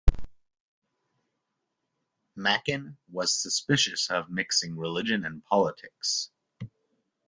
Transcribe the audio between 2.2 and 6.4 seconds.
Machen was suspicious of mixing religion and politics.